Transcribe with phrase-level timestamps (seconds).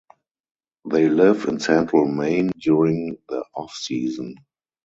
[0.89, 4.33] They live in central Maine during the offseason.